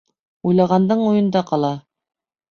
Уйлағандың 0.51 1.03
уйында 1.09 1.43
ҡала. 1.51 1.69